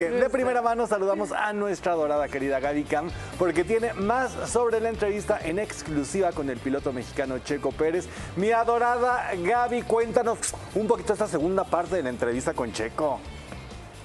De 0.00 0.30
primera 0.30 0.62
mano 0.62 0.86
saludamos 0.86 1.32
a 1.32 1.52
nuestra 1.52 1.90
adorada 1.90 2.28
querida 2.28 2.60
Gaby 2.60 2.84
Cam 2.84 3.10
porque 3.36 3.64
tiene 3.64 3.94
más 3.94 4.30
sobre 4.48 4.78
la 4.80 4.90
entrevista 4.90 5.40
en 5.42 5.58
exclusiva 5.58 6.30
con 6.30 6.48
el 6.50 6.58
piloto 6.58 6.92
mexicano 6.92 7.40
Checo 7.40 7.72
Pérez. 7.72 8.06
Mi 8.36 8.52
adorada 8.52 9.28
Gaby, 9.36 9.82
cuéntanos 9.82 10.38
un 10.76 10.86
poquito 10.86 11.14
esta 11.14 11.26
segunda 11.26 11.64
parte 11.64 11.96
de 11.96 12.04
la 12.04 12.10
entrevista 12.10 12.54
con 12.54 12.72
Checo. 12.72 13.18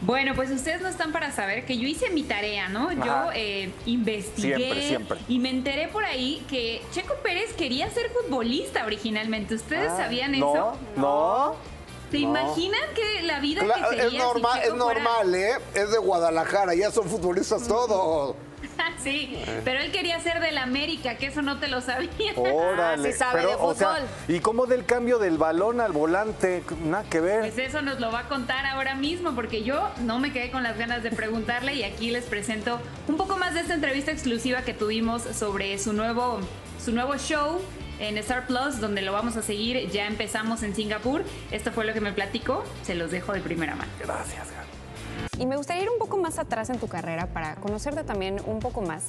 Bueno, 0.02 0.34
pues 0.34 0.50
ustedes 0.50 0.82
no 0.82 0.88
están 0.88 1.12
para 1.12 1.32
saber 1.32 1.64
que 1.64 1.78
yo 1.78 1.88
hice 1.88 2.10
mi 2.10 2.24
tarea, 2.24 2.70
¿no? 2.70 2.92
Yo 2.92 3.30
eh, 3.36 3.72
investigué 3.86 4.56
Siempre, 4.58 4.88
siempre. 4.88 5.18
y 5.28 5.38
me 5.38 5.52
enteré 5.52 5.90
por 5.90 6.04
ahí 6.06 6.44
que 6.50 6.82
Checo 6.92 7.14
Pérez 7.22 7.54
quería 7.54 7.88
ser 7.92 8.10
futbolista 8.10 8.84
originalmente. 8.84 9.54
¿Ustedes 9.54 9.92
Ah, 9.92 9.98
sabían 9.98 10.32
no, 10.40 10.54
eso? 10.56 10.78
No. 10.96 11.73
¿Se 12.14 12.20
no. 12.20 12.30
imaginan 12.30 12.82
que 12.96 13.24
la 13.24 13.40
vida 13.40 13.64
Claro, 13.64 13.90
que 13.90 13.96
es 13.98 14.02
sería 14.04 14.20
normal, 14.24 14.52
si 14.54 14.60
es 14.60 14.64
Checo 14.66 14.78
fuera- 14.86 15.00
normal, 15.02 15.36
¿eh? 15.36 15.54
Es 15.74 15.92
de 15.92 15.98
Guadalajara, 15.98 16.76
ya 16.76 16.92
son 16.92 17.10
futbolistas 17.10 17.68
todos. 17.68 18.36
sí, 19.04 19.38
pero 19.66 19.80
él 19.82 19.92
quería 19.92 20.20
ser 20.22 20.40
del 20.40 20.58
América, 20.58 21.18
que 21.18 21.28
eso 21.28 21.42
no 21.42 21.60
te 21.60 21.68
lo 21.68 21.82
sabía. 21.82 22.10
Órale. 22.36 23.10
Ah, 23.10 23.12
sí 23.12 23.18
sabe 23.18 23.42
de 23.42 23.48
o 23.56 23.74
sea, 23.76 23.90
fútbol. 23.96 24.08
¿y 24.28 24.40
cómo 24.40 24.66
del 24.68 24.86
cambio 24.86 25.18
del 25.20 25.38
balón 25.38 25.82
al 25.82 25.92
volante? 25.92 26.64
Nada 26.84 27.04
que 27.10 27.20
ver. 27.20 27.40
Pues 27.42 27.58
eso 27.58 27.82
nos 27.82 28.00
lo 28.00 28.12
va 28.12 28.20
a 28.20 28.28
contar 28.30 28.66
ahora 28.66 28.96
mismo, 28.96 29.34
porque 29.36 29.64
yo 29.64 29.90
no 30.02 30.20
me 30.20 30.32
quedé 30.32 30.52
con 30.52 30.64
las 30.64 30.78
ganas 30.78 31.04
de 31.04 31.12
preguntarle 31.12 31.74
y 31.74 31.84
aquí 31.84 32.12
les 32.12 32.26
presento 32.26 32.80
un 33.08 33.18
poco 33.18 33.38
más 33.38 33.54
de 33.54 33.62
esta 33.62 33.74
entrevista 33.74 34.12
exclusiva 34.12 34.62
que 34.62 34.74
tuvimos 34.74 35.24
sobre 35.24 35.78
su 35.80 35.94
nuevo, 35.94 36.40
su 36.84 36.92
nuevo 36.94 37.18
show 37.18 37.60
en 38.00 38.18
Star 38.18 38.48
Plus, 38.48 38.80
donde 38.80 39.02
lo 39.02 39.12
vamos 39.12 39.38
a 39.38 39.42
seguir. 39.42 39.90
Ya 39.92 40.08
empezamos 40.08 40.64
en 40.64 40.76
Singapur. 40.76 41.24
Esto 41.52 41.72
fue 41.72 41.86
lo 41.86 41.94
que 41.94 42.02
me 42.02 42.12
platicó. 42.14 42.64
Se 42.84 42.96
los 42.96 43.12
dejo 43.12 43.34
de 43.34 43.42
primera 43.42 43.76
mano. 43.76 43.92
Gracias, 44.00 44.52
Gaby. 44.52 44.64
Y 45.40 45.46
me 45.46 45.58
gustaría 45.58 45.84
ir 45.84 45.90
un 45.90 46.00
poco 46.00 46.18
más 46.18 46.38
atrás 46.38 46.70
en 46.70 46.80
tu 46.80 46.88
carrera 46.88 47.28
para 47.28 47.56
conocerte 47.56 48.04
también 48.04 48.42
un 48.46 48.60
poco 48.60 48.82
más. 48.82 49.06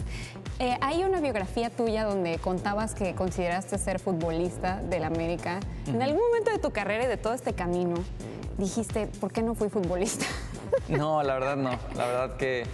Eh, 0.59 0.77
hay 0.81 1.05
una 1.05 1.21
biografía 1.21 1.71
tuya 1.71 2.05
donde 2.05 2.39
contabas 2.39 2.95
que 2.95 3.15
consideraste 3.15 3.79
ser 3.79 3.99
futbolista 3.99 4.81
del 4.83 5.05
América. 5.05 5.61
En 5.87 6.03
algún 6.03 6.21
momento 6.21 6.51
de 6.51 6.59
tu 6.59 6.71
carrera 6.71 7.05
y 7.05 7.07
de 7.09 7.17
todo 7.17 7.35
este 7.35 7.53
camino, 7.53 7.97
dijiste, 8.59 9.07
¿por 9.21 9.33
qué 9.33 9.43
no 9.43 9.55
fui 9.55 9.69
futbolista? 9.69 10.27
No, 10.89 11.23
la 11.23 11.35
verdad 11.35 11.57
no. 11.57 11.71
La 11.97 12.07
verdad 12.07 12.37
que 12.37 12.67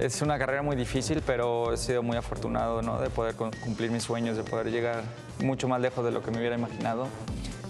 es 0.00 0.22
una 0.22 0.38
carrera 0.38 0.62
muy 0.62 0.76
difícil, 0.76 1.22
pero 1.26 1.72
he 1.72 1.76
sido 1.76 2.02
muy 2.02 2.16
afortunado 2.16 2.82
¿no? 2.82 3.00
de 3.00 3.10
poder 3.10 3.34
cu- 3.34 3.50
cumplir 3.62 3.90
mis 3.90 4.02
sueños, 4.02 4.36
de 4.36 4.42
poder 4.44 4.70
llegar 4.70 5.02
mucho 5.42 5.68
más 5.68 5.80
lejos 5.80 6.04
de 6.04 6.10
lo 6.10 6.22
que 6.22 6.30
me 6.30 6.38
hubiera 6.38 6.56
imaginado. 6.56 7.06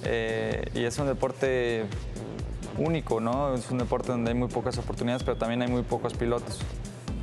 Eh, 0.05 0.65
y 0.75 0.85
es 0.85 0.99
un 0.99 1.07
deporte 1.07 1.85
único, 2.79 3.21
¿no? 3.21 3.55
Es 3.55 3.71
un 3.71 3.79
deporte 3.79 4.13
donde 4.13 4.31
hay 4.31 4.37
muy 4.37 4.49
pocas 4.49 4.79
oportunidades, 4.79 5.23
pero 5.23 5.37
también 5.37 5.61
hay 5.63 5.69
muy 5.69 5.83
pocos 5.83 6.15
pilotos. 6.15 6.61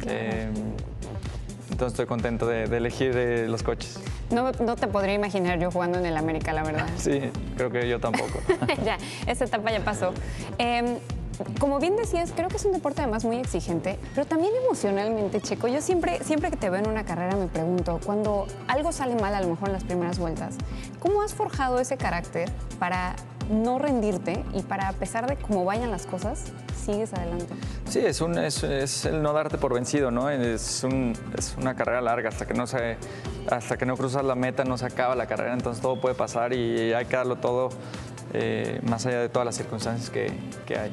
Eh, 0.05 0.49
entonces 1.71 1.93
estoy 1.93 2.05
contento 2.05 2.45
de, 2.47 2.67
de 2.67 2.77
elegir 2.77 3.13
eh, 3.15 3.47
los 3.47 3.63
coches. 3.63 3.99
No, 4.31 4.51
no 4.51 4.75
te 4.75 4.87
podría 4.87 5.13
imaginar 5.13 5.57
yo 5.59 5.71
jugando 5.71 5.99
en 5.99 6.05
el 6.05 6.17
América, 6.17 6.51
la 6.53 6.63
verdad. 6.63 6.87
Sí, 6.97 7.21
creo 7.55 7.69
que 7.71 7.87
yo 7.87 7.99
tampoco. 7.99 8.39
ya, 8.85 8.97
esa 9.25 9.45
etapa 9.45 9.71
ya 9.71 9.79
pasó. 9.83 10.13
Eh, 10.59 10.97
como 11.59 11.79
bien 11.79 11.95
decías, 11.95 12.31
creo 12.35 12.47
que 12.49 12.57
es 12.57 12.65
un 12.65 12.71
deporte 12.73 13.01
además 13.01 13.25
muy 13.25 13.37
exigente, 13.37 13.99
pero 14.15 14.25
también 14.27 14.53
emocionalmente, 14.65 15.41
Checo. 15.41 15.67
Yo 15.67 15.81
siempre, 15.81 16.23
siempre 16.23 16.49
que 16.51 16.57
te 16.57 16.69
veo 16.69 16.79
en 16.81 16.89
una 16.89 17.03
carrera 17.05 17.35
me 17.35 17.47
pregunto, 17.47 17.99
cuando 18.05 18.47
algo 18.67 18.91
sale 18.91 19.15
mal 19.15 19.33
a 19.35 19.41
lo 19.41 19.47
mejor 19.49 19.69
en 19.69 19.73
las 19.73 19.83
primeras 19.83 20.19
vueltas, 20.19 20.55
¿cómo 20.99 21.21
has 21.21 21.33
forjado 21.33 21.79
ese 21.79 21.97
carácter 21.97 22.51
para 22.79 23.15
no 23.49 23.79
rendirte 23.79 24.43
y 24.53 24.61
para, 24.61 24.89
a 24.89 24.93
pesar 24.93 25.25
de 25.27 25.37
cómo 25.37 25.63
vayan 25.63 25.89
las 25.89 26.05
cosas, 26.05 26.43
sigues 26.85 27.13
adelante? 27.13 27.53
Sí, 27.87 27.99
es, 27.99 28.19
un, 28.19 28.37
es, 28.37 28.61
es 28.63 29.05
el 29.05 29.21
no 29.21 29.31
darte 29.31 29.57
por 29.57 29.73
vencido, 29.73 30.11
¿no? 30.11 30.29
Es, 30.29 30.83
un- 30.83 31.13
es 31.37 31.55
una 31.57 31.73
carrera 31.75 32.01
larga, 32.01 32.27
hasta 32.29 32.45
que, 32.45 32.53
no 32.53 32.67
se, 32.67 32.97
hasta 33.49 33.77
que 33.77 33.85
no 33.85 33.95
cruzas 33.95 34.25
la 34.25 34.35
meta 34.35 34.65
no 34.65 34.77
se 34.77 34.85
acaba 34.85 35.15
la 35.15 35.27
carrera, 35.27 35.53
entonces 35.53 35.81
todo 35.81 36.01
puede 36.01 36.13
pasar 36.15 36.51
y 36.53 36.91
hay 36.93 37.05
que 37.05 37.15
darlo 37.15 37.37
todo 37.37 37.69
eh, 38.33 38.79
más 38.83 39.05
allá 39.05 39.19
de 39.21 39.29
todas 39.29 39.45
las 39.45 39.55
circunstancias 39.55 40.09
que, 40.09 40.31
que 40.65 40.77
hay. 40.77 40.91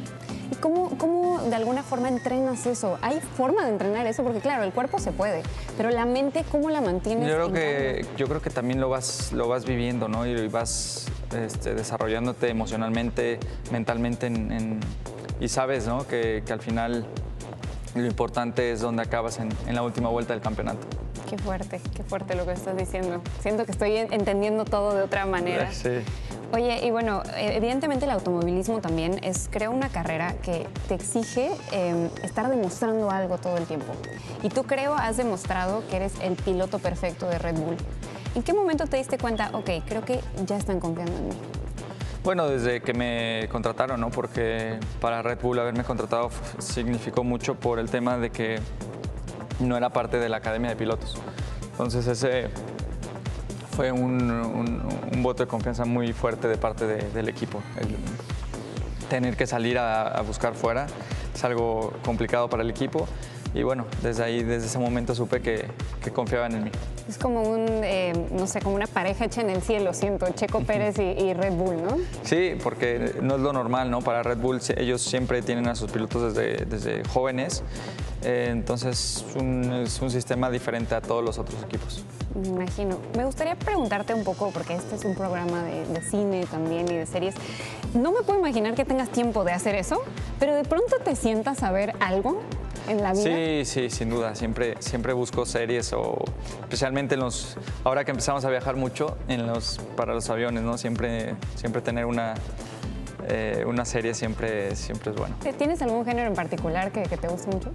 ¿Y 0.53 0.57
cómo, 0.57 0.91
cómo 0.99 1.41
de 1.43 1.55
alguna 1.55 1.83
forma 1.83 2.09
entrenas 2.09 2.67
eso? 2.67 2.99
¿Hay 3.03 3.21
forma 3.37 3.65
de 3.65 3.71
entrenar 3.71 4.07
eso? 4.07 4.23
Porque 4.23 4.41
claro, 4.41 4.63
el 4.63 4.73
cuerpo 4.73 4.99
se 4.99 5.13
puede, 5.13 5.43
pero 5.77 5.91
la 5.91 6.05
mente, 6.07 6.45
¿cómo 6.51 6.71
la 6.71 6.81
mantienes? 6.81 7.29
Yo 7.29 7.35
creo, 7.35 7.53
que, 7.53 8.07
yo 8.17 8.27
creo 8.29 8.41
que 8.43 8.51
también 8.51 8.81
lo 8.81 8.89
vas, 8.89 9.33
lo 9.33 9.49
vas 9.49 9.65
viviendo, 9.65 10.09
¿no? 10.09 10.27
Y 10.27 10.49
vas 10.49 11.07
este, 11.37 11.75
desarrollándote 11.75 12.49
emocionalmente, 12.49 13.39
mentalmente 13.73 14.27
en- 14.27 14.53
en- 14.53 14.81
y 15.41 15.49
sabes, 15.49 15.87
¿no? 15.87 16.07
Que, 16.07 16.43
que 16.47 16.53
al 16.53 16.61
final 16.61 17.07
lo 17.95 18.05
importante 18.07 18.71
es 18.73 18.81
dónde 18.81 19.03
acabas 19.03 19.39
en- 19.39 19.53
en 19.67 19.75
la 19.75 19.83
última 19.83 20.09
vuelta 20.09 20.33
del 20.33 20.43
campeonato. 20.43 20.87
Qué 21.29 21.39
fuerte, 21.39 21.81
qué 21.97 22.03
fuerte 22.03 22.35
lo 22.35 22.45
que 22.45 22.53
estás 22.53 22.77
diciendo. 22.77 23.21
Siento 23.41 23.65
que 23.65 23.73
estoy 23.73 23.97
en- 23.97 24.13
entendiendo 24.13 24.65
todo 24.65 24.95
de 24.95 25.03
otra 25.03 25.25
manera. 25.27 25.73
Sí. 25.73 25.89
Oye, 26.53 26.87
y 26.87 26.91
bueno, 26.91 27.23
evidentemente 27.37 28.05
el 28.05 28.13
automovilismo 28.13 28.81
también 28.81 29.19
es, 29.25 29.49
creo, 29.51 29.71
una 29.73 29.89
carrera 29.89 30.35
que 30.43 30.67
te 30.89 30.95
exige 30.95 31.51
eh, 31.73 32.11
estar 32.23 32.49
demostrando 32.49 33.11
algo 33.11 33.39
todo 33.39 33.57
el 33.57 33.65
tiempo. 33.65 33.93
Y 34.43 34.51
tú 34.51 34.65
creo 34.65 34.95
has 34.95 35.17
demostrado 35.17 35.83
que 35.89 35.97
eres 35.97 36.13
el 36.23 36.37
piloto 36.37 36.79
perfecto 36.79 37.29
de 37.29 37.39
Red 37.39 37.57
Bull. 37.57 37.77
¿En 38.35 38.43
qué 38.43 38.53
momento 38.53 38.87
te 38.87 38.97
diste 38.97 39.19
cuenta, 39.19 39.51
ok, 39.53 39.71
creo 39.87 40.05
que 40.05 40.21
ya 40.47 40.57
están 40.57 40.81
confiando 40.81 41.17
en 41.17 41.29
mí? 41.29 41.35
Bueno, 42.25 42.49
desde 42.49 42.81
que 42.81 42.95
me 42.95 43.49
contrataron, 43.51 44.01
¿no? 44.01 44.11
Porque 44.11 44.79
para 45.01 45.23
Red 45.23 45.41
Bull 45.43 45.59
haberme 45.59 45.85
contratado 45.85 46.31
significó 46.59 47.23
mucho 47.23 47.55
por 47.55 47.79
el 47.79 47.91
tema 47.91 48.17
de 48.17 48.31
que 48.31 48.59
no 49.61 49.77
era 49.77 49.91
parte 49.91 50.19
de 50.19 50.29
la 50.29 50.39
academia 50.39 50.71
de 50.71 50.77
pilotos. 50.77 51.17
Entonces 51.73 52.07
ese 52.07 52.49
fue 53.75 53.93
un, 53.93 54.31
un- 54.31 54.83
un 55.15 55.23
voto 55.23 55.43
de 55.45 55.49
confianza 55.49 55.85
muy 55.85 56.13
fuerte 56.13 56.49
de 56.49 56.57
parte 56.57 56.87
de- 56.87 57.09
del 57.11 57.29
equipo. 57.29 57.61
El 57.81 57.97
tener 59.09 59.37
que 59.37 59.47
salir 59.47 59.79
a, 59.79 60.09
a 60.09 60.23
buscar 60.23 60.55
fuera 60.55 60.87
es 61.35 61.45
algo 61.45 61.93
complicado 62.05 62.49
para 62.49 62.63
el 62.63 62.71
equipo. 62.71 63.07
Y 63.55 63.63
bueno, 63.63 63.85
desde 64.03 64.25
ahí, 64.25 64.43
desde 64.43 64.67
ese 64.67 64.79
momento 64.81 65.15
supe 65.15 65.41
que, 65.41 65.67
que 66.03 66.11
confiaban 66.11 66.55
en 66.57 66.65
mí. 66.65 66.71
Es 67.09 67.19
como 67.19 67.43
un, 67.43 67.67
eh, 67.85 68.13
no 68.33 68.49
sé, 68.49 68.61
como 68.61 68.75
una 68.75 68.89
pareja 68.89 69.27
hecha 69.27 69.43
en 69.43 69.51
el 69.51 69.63
cielo, 69.63 69.95
siento, 69.95 70.27
Checo 70.35 70.61
Pérez 70.63 70.99
y, 70.99 71.03
y 71.03 71.35
Red 71.35 71.53
Bull, 71.53 71.77
¿no? 71.81 71.97
Sí, 72.25 72.57
porque 72.65 73.15
no 73.23 73.37
es 73.37 73.41
lo 73.43 73.53
normal, 73.53 73.93
¿no? 73.93 74.01
Para 74.01 74.25
Red 74.25 74.39
Bull 74.39 74.61
ellos 74.77 75.03
siempre 75.03 75.41
tienen 75.43 75.69
a 75.69 75.77
sus 75.77 75.89
pilotos 75.93 76.35
desde, 76.35 76.65
desde 76.65 77.05
jóvenes, 77.09 77.63
eh, 78.23 78.49
entonces 78.51 79.25
es 79.29 79.37
un, 79.37 79.73
es 79.73 80.01
un 80.01 80.11
sistema 80.11 80.51
diferente 80.51 80.97
a 80.97 81.01
todos 81.01 81.23
los 81.23 81.39
otros 81.39 81.63
equipos. 81.63 82.03
Me 82.35 82.49
imagino. 82.49 82.99
Me 83.17 83.25
gustaría 83.25 83.55
preguntarte 83.55 84.13
un 84.15 84.25
poco, 84.25 84.51
porque 84.51 84.75
este 84.75 84.97
es 84.97 85.05
un 85.05 85.15
programa 85.15 85.63
de, 85.63 85.87
de 85.87 86.03
cine 86.03 86.47
también 86.51 86.91
y 86.91 86.97
de 86.97 87.07
series. 87.07 87.35
No 87.95 88.11
me 88.13 88.23
puedo 88.23 88.41
imaginar 88.41 88.75
que 88.75 88.85
tengas 88.85 89.09
tiempo 89.11 89.45
de 89.45 89.53
hacer 89.53 89.77
eso, 89.77 90.03
pero 90.41 90.55
de 90.55 90.65
pronto 90.65 90.97
te 91.05 91.15
sientas 91.15 91.63
a 91.63 91.71
ver 91.71 91.95
algo 92.01 92.41
en 92.89 93.03
la 93.03 93.13
vida. 93.13 93.23
Sí, 93.23 93.65
sí, 93.65 93.89
sin 93.89 94.11
duda. 94.11 94.35
Siempre, 94.35 94.75
siempre 94.81 95.13
busco 95.13 95.47
series 95.47 95.93
o 95.93 96.25
especialmente 96.61 97.15
en 97.15 97.21
los. 97.21 97.57
Ahora 97.85 98.05
que 98.05 98.11
empezamos 98.11 98.45
a 98.45 98.51
viajar 98.51 98.75
mucho 98.77 99.17
en 99.29 99.47
los, 99.47 99.81
para 99.97 100.13
los 100.13 100.29
aviones, 100.29 100.65
¿no? 100.65 100.77
Siempre, 100.77 101.37
siempre 101.55 101.83
tener 101.83 102.05
una, 102.05 102.35
eh, 103.29 103.65
una 103.67 103.85
serie 103.85 104.13
siempre, 104.13 104.75
siempre 104.75 105.13
es 105.13 105.17
bueno. 105.17 105.37
¿Tienes 105.57 105.81
algún 105.83 106.05
género 106.05 106.27
en 106.29 106.35
particular 106.35 106.91
que, 106.91 107.05
que 107.05 107.17
te 107.17 107.29
guste 107.29 107.49
mucho? 107.51 107.71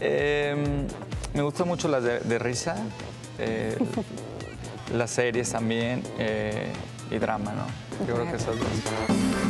Eh, 0.00 0.86
me 1.34 1.42
gustan 1.42 1.68
mucho 1.68 1.88
las 1.88 2.02
de, 2.02 2.20
de 2.20 2.38
risa, 2.38 2.74
eh, 3.38 3.76
las 4.94 5.10
series 5.10 5.50
también 5.50 6.02
eh, 6.18 6.72
y 7.10 7.18
drama, 7.18 7.52
¿no? 7.52 8.06
Yo 8.06 8.14
creo 8.14 8.30
que 8.30 8.36
esas 8.36 8.58
dos. 8.58 9.49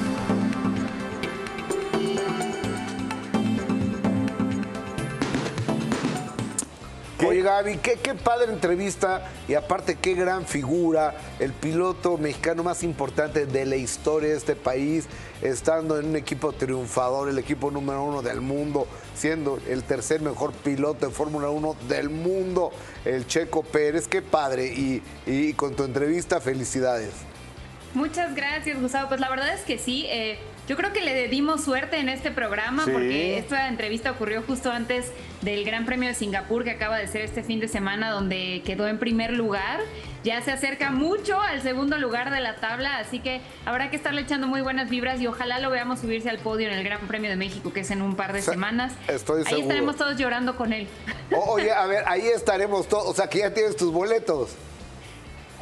Oye, 7.26 7.42
Gaby, 7.42 7.76
qué, 7.78 7.96
qué 7.96 8.14
padre 8.14 8.52
entrevista 8.52 9.28
y 9.46 9.54
aparte 9.54 9.96
qué 9.96 10.14
gran 10.14 10.46
figura, 10.46 11.14
el 11.38 11.52
piloto 11.52 12.16
mexicano 12.16 12.62
más 12.62 12.82
importante 12.82 13.46
de 13.46 13.66
la 13.66 13.76
historia 13.76 14.30
de 14.30 14.36
este 14.36 14.56
país, 14.56 15.06
estando 15.42 15.98
en 15.98 16.06
un 16.06 16.16
equipo 16.16 16.52
triunfador, 16.52 17.28
el 17.28 17.38
equipo 17.38 17.70
número 17.70 18.04
uno 18.04 18.22
del 18.22 18.40
mundo, 18.40 18.86
siendo 19.14 19.58
el 19.68 19.82
tercer 19.84 20.22
mejor 20.22 20.52
piloto 20.52 21.06
de 21.06 21.12
Fórmula 21.12 21.50
1 21.50 21.76
del 21.88 22.08
mundo, 22.08 22.70
el 23.04 23.26
Checo 23.26 23.62
Pérez, 23.62 24.08
qué 24.08 24.22
padre. 24.22 24.66
Y 25.26 25.52
con 25.54 25.74
tu 25.76 25.84
entrevista, 25.84 26.40
felicidades. 26.40 27.12
Muchas 27.94 28.34
gracias, 28.34 28.80
Gustavo. 28.80 29.08
Pues 29.08 29.20
la 29.20 29.28
verdad 29.28 29.52
es 29.52 29.62
que 29.62 29.78
sí. 29.78 30.06
eh, 30.08 30.38
Yo 30.68 30.76
creo 30.76 30.92
que 30.92 31.00
le 31.00 31.26
dimos 31.26 31.64
suerte 31.64 31.96
en 31.98 32.08
este 32.08 32.30
programa 32.30 32.84
Sí. 32.84 32.92
porque 32.92 33.38
esta 33.38 33.66
entrevista 33.66 34.12
ocurrió 34.12 34.42
justo 34.46 34.70
antes 34.70 35.10
del 35.42 35.64
Gran 35.64 35.84
Premio 35.84 36.08
de 36.08 36.14
Singapur 36.14 36.62
que 36.62 36.70
acaba 36.70 36.96
de 36.98 37.08
ser 37.08 37.22
este 37.22 37.42
fin 37.42 37.58
de 37.58 37.66
semana 37.66 38.10
donde 38.10 38.62
quedó 38.64 38.86
en 38.86 38.98
primer 39.00 39.32
lugar. 39.32 39.80
Ya 40.22 40.40
se 40.42 40.52
acerca 40.52 40.90
mucho 40.92 41.40
al 41.40 41.60
segundo 41.62 41.98
lugar 41.98 42.30
de 42.30 42.40
la 42.40 42.56
tabla, 42.56 42.98
así 42.98 43.18
que 43.18 43.40
habrá 43.64 43.90
que 43.90 43.96
estarle 43.96 44.20
echando 44.20 44.46
muy 44.46 44.60
buenas 44.60 44.88
vibras 44.90 45.20
y 45.20 45.26
ojalá 45.26 45.58
lo 45.58 45.70
veamos 45.70 45.98
subirse 46.00 46.30
al 46.30 46.38
podio 46.38 46.68
en 46.68 46.74
el 46.74 46.84
Gran 46.84 47.00
Premio 47.08 47.30
de 47.30 47.36
México 47.36 47.72
que 47.72 47.80
es 47.80 47.90
en 47.90 48.00
un 48.02 48.14
par 48.14 48.32
de 48.32 48.40
semanas. 48.42 48.92
estoy 49.08 49.38
Ahí 49.38 49.44
seguro. 49.46 49.62
estaremos 49.62 49.96
todos 49.96 50.16
llorando 50.18 50.56
con 50.56 50.72
él. 50.72 50.86
O- 51.32 51.54
oye, 51.54 51.72
a 51.72 51.86
ver, 51.86 52.04
ahí 52.06 52.28
estaremos 52.28 52.86
todos. 52.86 53.06
O 53.08 53.14
sea, 53.14 53.26
que 53.28 53.38
ya 53.40 53.52
tienes 53.52 53.74
tus 53.76 53.90
boletos. 53.92 54.50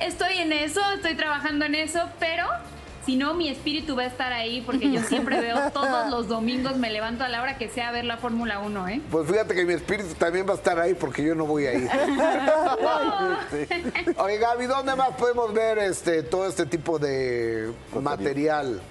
Estoy 0.00 0.38
en 0.38 0.52
eso, 0.52 0.80
estoy 0.94 1.14
trabajando 1.14 1.64
en 1.64 1.74
eso, 1.74 2.00
pero 2.20 2.44
si 3.04 3.16
no, 3.16 3.32
mi 3.32 3.48
espíritu 3.48 3.96
va 3.96 4.02
a 4.02 4.06
estar 4.06 4.32
ahí 4.32 4.60
porque 4.60 4.92
yo 4.92 5.02
siempre 5.02 5.40
veo 5.40 5.70
todos 5.72 6.10
los 6.10 6.28
domingos, 6.28 6.76
me 6.76 6.90
levanto 6.90 7.24
a 7.24 7.28
la 7.28 7.40
hora 7.40 7.56
que 7.56 7.68
sea 7.68 7.88
a 7.88 7.92
ver 7.92 8.04
la 8.04 8.18
Fórmula 8.18 8.58
1, 8.58 8.88
¿eh? 8.88 9.00
Pues 9.10 9.26
fíjate 9.26 9.54
que 9.54 9.64
mi 9.64 9.72
espíritu 9.72 10.14
también 10.14 10.46
va 10.46 10.52
a 10.52 10.56
estar 10.56 10.78
ahí 10.78 10.94
porque 10.94 11.24
yo 11.24 11.34
no 11.34 11.46
voy 11.46 11.66
a 11.66 11.72
ir. 11.72 11.88
Oye, 14.18 14.38
Gaby, 14.38 14.66
¿dónde 14.66 14.94
más 14.94 15.10
podemos 15.12 15.54
ver 15.54 15.78
este 15.78 16.22
todo 16.22 16.46
este 16.46 16.66
tipo 16.66 16.98
de 16.98 17.72
material? 17.98 18.82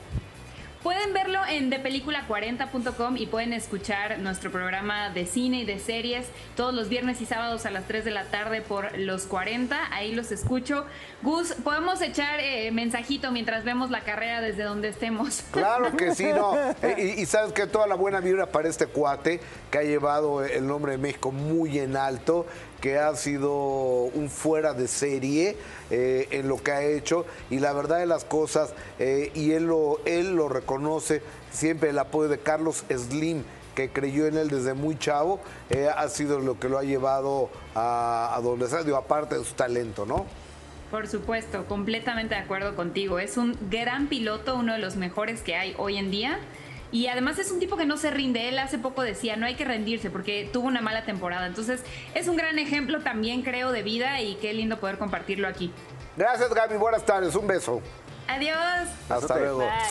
Pueden 0.88 1.12
verlo 1.12 1.42
en 1.50 1.69
depelícula40.com 1.69 3.18
y 3.18 3.25
pueden 3.25 3.51
escuchar 3.51 4.19
nuestro 4.19 4.54
programa 4.54 5.10
de 5.10 5.25
cine 5.25 5.60
y 5.60 5.66
de 5.66 5.80
series 5.80 6.28
todos 6.56 6.74
los 6.74 6.88
viernes 6.88 7.19
y 7.19 7.25
sábados 7.25 7.66
a 7.66 7.72
las 7.72 7.86
3 7.89 8.06
de 8.06 8.12
la 8.12 8.24
tarde 8.28 8.62
por 8.62 8.98
los 8.98 9.24
40. 9.24 9.78
Ahí 9.92 10.16
los 10.16 10.31
escucho. 10.31 10.86
Gus, 11.24 11.56
podemos 11.56 12.01
echar 12.01 12.39
eh, 12.39 12.72
mensajito 12.72 13.34
mientras 13.34 13.66
vemos 13.66 13.92
la 13.92 14.00
carrera 14.00 14.39
desde 14.39 14.63
donde 14.63 14.88
estemos. 14.88 15.44
Claro 15.51 15.92
que 15.98 16.16
sí, 16.16 16.31
no. 16.31 16.56
Eh, 16.81 17.16
Y, 17.18 17.22
y 17.22 17.25
sabes 17.25 17.51
que 17.51 17.68
toda 17.68 17.86
la 17.86 17.95
buena 17.95 18.22
vibra 18.22 18.45
para 18.45 18.69
este 18.69 18.88
cuate 18.88 19.42
que 19.69 19.80
ha 19.80 19.84
llevado 19.84 20.45
el 20.45 20.66
nombre 20.66 20.94
de 20.94 21.00
México 21.00 21.34
muy 21.34 21.80
en 21.80 21.98
alto, 21.98 22.45
que 22.81 22.97
ha 22.97 23.15
sido 23.15 23.53
un 23.53 24.29
fuera 24.29 24.74
de 24.74 24.88
serie 24.88 25.57
eh, 25.89 26.27
en 26.31 26.47
lo 26.47 26.57
que 26.57 26.71
ha 26.71 26.83
hecho 26.83 27.25
y 27.50 27.59
la 27.59 27.74
verdad 27.74 28.00
de 28.00 28.06
las 28.06 28.25
cosas, 28.25 28.74
eh, 29.00 29.31
y 29.33 29.51
él 29.51 29.65
lo, 29.65 30.00
él 30.06 30.35
lo 30.35 30.50
reconoce, 30.50 31.21
siempre 31.51 31.89
el 31.89 32.00
apoyo 32.00 32.29
de 32.29 32.39
Carlos 32.39 32.83
Slim 32.89 33.44
que 33.75 33.89
creyó 33.89 34.25
en 34.25 34.38
él 34.38 34.50
desde 34.50 34.74
muy 34.74 34.97
chavo, 34.97 35.39
eh, 35.69 35.88
ha 35.95 36.09
sido 36.09 36.39
lo 36.39 36.59
que 36.59 36.68
lo 36.68 36.79
ha 36.79 36.83
llevado 36.83 37.51
a, 37.75 38.33
a 38.35 38.41
donde 38.41 38.68
sea, 38.68 38.81
digo, 38.81 38.97
aparte 38.97 39.38
de 39.38 39.44
su 39.44 39.53
talento, 39.53 40.03
¿no? 40.03 40.25
Por 40.89 41.07
supuesto, 41.07 41.65
completamente 41.65 42.33
de 42.33 42.41
acuerdo 42.41 42.75
contigo. 42.75 43.19
Es 43.19 43.38
un 43.38 43.56
gran 43.69 44.07
piloto, 44.07 44.56
uno 44.56 44.74
de 44.74 44.79
los 44.79 44.95
mejores 44.95 45.41
que 45.41 45.56
hay 45.56 45.75
hoy 45.77 45.97
en 45.97 46.09
día. 46.09 46.39
Y 46.92 47.07
además 47.07 47.38
es 47.39 47.51
un 47.51 47.60
tipo 47.60 47.78
que 47.78 47.86
no 47.86 47.98
se 47.98 48.12
rinde. 48.12 48.48
Él 48.50 48.60
hace 48.60 48.78
poco 48.78 49.01
decía, 49.01 49.36
no 49.36 49.45
hay 49.45 49.56
que 49.56 49.66
rendirse 49.66 50.10
porque 50.10 50.50
tuvo 50.51 50.68
una 50.68 50.81
mala 50.81 51.04
temporada. 51.06 51.45
Entonces 51.48 51.84
es 52.13 52.28
un 52.28 52.38
gran 52.38 52.60
ejemplo 52.60 53.01
también, 53.01 53.42
creo, 53.42 53.72
de 53.72 53.84
vida 53.84 54.22
y 54.22 54.36
qué 54.36 54.54
lindo 54.54 54.80
poder 54.80 54.98
compartirlo 54.98 55.48
aquí. 55.48 55.72
Gracias 56.16 56.54
Gaby, 56.54 56.78
buenas 56.78 57.06
tardes, 57.06 57.36
un 57.36 57.45
beso. 57.45 57.81
Adiós. 58.28 58.89
Hasta 59.10 59.38
luego. 59.38 59.60
Bye. 59.60 59.69